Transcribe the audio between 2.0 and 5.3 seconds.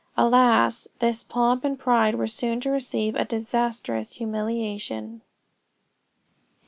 were soon to receive a disastrous humiliation.